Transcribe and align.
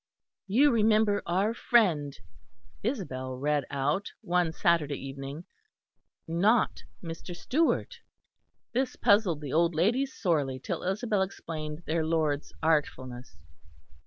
"You 0.47 0.71
remember 0.71 1.21
our 1.27 1.53
friend," 1.53 2.17
Isabel 2.81 3.37
read 3.37 3.65
out 3.69 4.11
one 4.21 4.51
Saturday 4.51 4.95
evening, 4.95 5.43
"not 6.27 6.81
Mr. 7.03 7.35
Stewart." 7.35 7.99
(This 8.73 8.95
puzzled 8.95 9.41
the 9.41 9.53
old 9.53 9.75
ladies 9.75 10.11
sorely 10.15 10.57
till 10.57 10.81
Isabel 10.81 11.21
explained 11.21 11.83
their 11.85 12.03
lord's 12.03 12.51
artfulness.) 12.63 13.37